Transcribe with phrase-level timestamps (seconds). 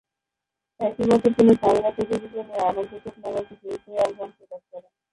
[0.79, 4.91] একই বছর তিনি সামিনা চৌধুরীকে নিয়ে "আনন্দ চোখ" নামে একটি দ্বৈত অ্যালবাম প্রকাশ করেন।